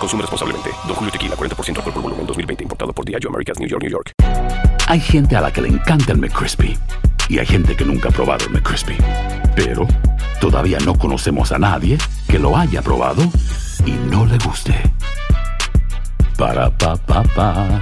Consume 0.00 0.22
responsablemente. 0.22 0.70
Don 0.86 0.96
Julio 0.96 1.12
Tequila, 1.12 1.36
40% 1.36 1.76
alcohol 1.76 1.92
por 1.92 2.02
volumen, 2.02 2.26
2020. 2.26 2.64
Importado 2.64 2.92
por 2.92 3.04
Diageo 3.04 3.28
Americas, 3.28 3.58
New 3.58 3.68
York, 3.68 3.82
New 3.82 3.92
York. 3.92 4.12
Hay 4.88 5.00
gente 5.00 5.36
a 5.36 5.40
la 5.40 5.52
que 5.52 5.60
le 5.60 5.68
encanta 5.68 6.12
el 6.12 6.18
McCrispy 6.18 6.76
y 7.28 7.38
hay 7.38 7.46
gente 7.46 7.76
que 7.76 7.84
nunca 7.84 8.08
ha 8.08 8.12
probado 8.12 8.46
el 8.46 8.50
McCrispy. 8.50 8.96
Pero 9.54 9.86
todavía 10.40 10.78
no 10.80 10.98
conocemos 10.98 11.52
a 11.52 11.58
nadie 11.58 11.98
que 12.26 12.38
lo 12.38 12.56
haya 12.56 12.82
probado 12.82 13.22
y 13.86 13.92
no 14.10 14.26
le 14.26 14.38
guste. 14.38 14.74
Para 16.36 16.76
pa 16.76 16.96
pa 16.96 17.22
pa. 17.22 17.80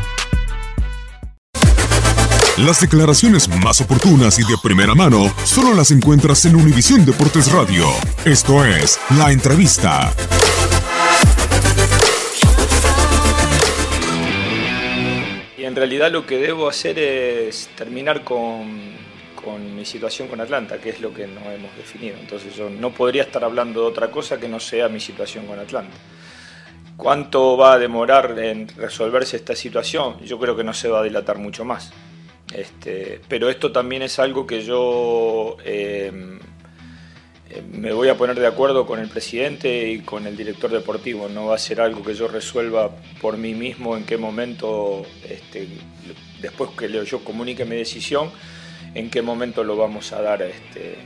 Las 2.59 2.81
declaraciones 2.81 3.49
más 3.49 3.81
oportunas 3.81 4.37
y 4.41 4.43
de 4.43 4.59
primera 4.61 4.95
mano 4.97 5.33
solo 5.45 5.73
las 5.75 5.93
encuentras 5.93 6.45
en 6.45 6.57
Univisión 6.57 7.07
Deportes 7.07 7.53
Radio. 7.53 7.87
Esto 8.25 8.65
es 8.65 8.99
La 9.17 9.31
Entrevista. 9.31 10.13
Y 15.59 15.65
en 15.65 15.75
realidad 15.75 16.13
lo 16.13 16.25
que 16.25 16.39
debo 16.39 16.69
hacer 16.69 17.01
es 17.01 17.69
terminar 17.77 18.23
con, 18.23 18.81
con 19.35 19.75
mi 19.75 19.85
situación 19.85 20.29
con 20.29 20.41
Atlanta, 20.41 20.79
que 20.79 20.91
es 20.91 21.01
lo 21.01 21.13
que 21.13 21.27
nos 21.27 21.45
hemos 21.47 21.77
definido. 21.77 22.17
Entonces 22.21 22.55
yo 22.55 22.71
no 22.71 22.93
podría 22.93 23.25
estar 23.25 23.43
hablando 23.43 23.81
de 23.81 23.87
otra 23.89 24.09
cosa 24.09 24.39
que 24.39 24.49
no 24.49 24.61
sea 24.61 24.89
mi 24.89 25.01
situación 25.01 25.47
con 25.47 25.59
Atlanta. 25.59 25.97
¿Cuánto 26.97 27.57
va 27.57 27.73
a 27.73 27.79
demorar 27.79 28.39
en 28.39 28.69
resolverse 28.69 29.37
esta 29.37 29.57
situación? 29.57 30.21
Yo 30.25 30.39
creo 30.39 30.57
que 30.57 30.63
no 30.63 30.73
se 30.73 30.89
va 30.89 31.01
a 31.01 31.03
dilatar 31.03 31.39
mucho 31.39 31.65
más. 31.65 31.93
Este, 32.55 33.21
pero 33.29 33.51
esto 33.51 33.73
también 33.73 34.03
es 34.03 34.19
algo 34.19 34.47
que 34.47 34.63
yo 34.63 35.57
eh, 35.65 35.78
me 37.73 37.93
voy 37.93 38.09
a 38.09 38.17
poner 38.17 38.39
de 38.39 38.47
acuerdo 38.47 38.87
con 38.87 38.99
el 39.01 39.09
presidente 39.09 39.89
y 39.89 40.01
con 40.01 40.27
el 40.27 40.37
director 40.37 40.71
deportivo. 40.71 41.29
No 41.29 41.47
va 41.47 41.55
a 41.55 41.59
ser 41.59 41.81
algo 41.81 42.03
que 42.03 42.15
yo 42.15 42.29
resuelva 42.29 42.91
por 43.21 43.37
mí 43.37 43.55
mismo 43.55 43.97
en 43.97 44.05
qué 44.05 44.17
momento, 44.17 45.05
este, 45.29 45.69
después 46.41 46.71
que 46.79 46.89
yo 47.05 47.25
comunique 47.25 47.65
mi 47.65 47.77
decisión, 47.77 48.31
en 48.95 49.11
qué 49.11 49.23
momento 49.23 49.65
lo 49.65 49.77
vamos 49.77 50.13
a 50.13 50.23
dar 50.23 50.43
este, 50.43 50.97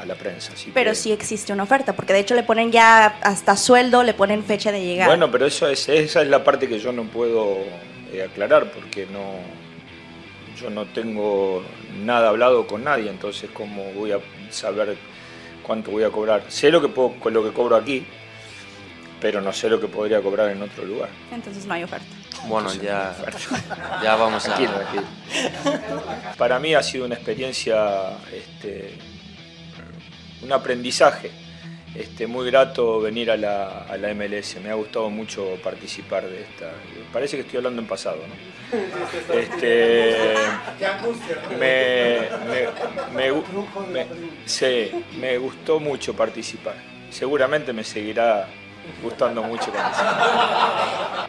a 0.00 0.04
la 0.04 0.14
prensa. 0.14 0.52
Así 0.52 0.70
Pero 0.74 0.90
que- 0.90 0.96
sí 0.96 1.12
existe 1.12 1.52
una 1.52 1.62
oferta, 1.62 1.94
porque 1.94 2.12
de 2.12 2.20
hecho 2.20 2.34
le 2.34 2.42
ponen 2.42 2.70
ya 2.72 3.06
hasta 3.22 3.56
sueldo, 3.56 4.02
le 4.02 4.14
ponen 4.14 4.44
fecha 4.44 4.72
de 4.72 4.84
llegada. 4.84 5.08
Bueno, 5.08 5.30
pero 5.30 5.46
eso 5.46 5.68
es, 5.68 5.88
esa 5.88 6.22
es 6.22 6.28
la 6.28 6.42
parte 6.44 6.68
que 6.68 6.78
yo 6.78 6.92
no 6.92 7.04
puedo 7.04 7.58
eh, 8.12 8.22
aclarar 8.22 8.70
porque 8.72 9.06
no, 9.06 9.22
yo 10.60 10.70
no 10.70 10.86
tengo 10.86 11.62
nada 12.04 12.28
hablado 12.28 12.66
con 12.66 12.84
nadie, 12.84 13.08
entonces 13.10 13.50
cómo 13.52 13.84
voy 13.92 14.12
a 14.12 14.18
saber 14.50 14.96
cuánto 15.66 15.90
voy 15.90 16.04
a 16.04 16.10
cobrar. 16.10 16.44
Sé 16.48 16.70
lo 16.70 16.80
que 16.80 16.88
puedo, 16.88 17.18
con 17.18 17.34
lo 17.34 17.42
que 17.42 17.52
cobro 17.52 17.74
aquí, 17.76 18.06
pero 19.20 19.40
no 19.40 19.52
sé 19.52 19.68
lo 19.68 19.80
que 19.80 19.88
podría 19.88 20.20
cobrar 20.20 20.50
en 20.50 20.62
otro 20.62 20.84
lugar. 20.84 21.08
Entonces 21.32 21.66
no 21.66 21.74
hay 21.74 21.82
oferta. 21.82 22.06
Bueno, 22.46 22.72
ya, 22.74 23.14
ya 24.02 24.16
vamos 24.16 24.46
a... 24.46 24.54
Tranquilo, 24.54 24.72
tranquilo. 24.72 26.02
Para 26.36 26.58
mí 26.58 26.74
ha 26.74 26.82
sido 26.82 27.06
una 27.06 27.14
experiencia, 27.14 28.18
este, 28.32 28.94
un 30.42 30.52
aprendizaje 30.52 31.30
este, 31.94 32.26
muy 32.26 32.46
grato 32.50 33.00
venir 33.00 33.30
a 33.30 33.36
la, 33.36 33.82
a 33.82 33.96
la 33.96 34.12
MLS. 34.14 34.56
Me 34.62 34.70
ha 34.70 34.74
gustado 34.74 35.10
mucho 35.10 35.56
participar 35.62 36.24
de 36.26 36.42
esta. 36.42 36.72
Parece 37.12 37.36
que 37.36 37.42
estoy 37.42 37.58
hablando 37.58 37.80
en 37.80 37.88
pasado, 37.88 38.18
¿no? 38.26 38.54
Este, 39.34 40.34
me, 41.58 42.28
me, 43.14 43.32
me 43.92 44.06
sí, 44.44 44.90
me 45.20 45.38
gustó 45.38 45.78
mucho 45.78 46.14
participar. 46.14 46.74
Seguramente 47.10 47.72
me 47.72 47.84
seguirá 47.84 48.48
gustando 49.02 49.42
mucho 49.42 49.72
participar. 49.72 51.28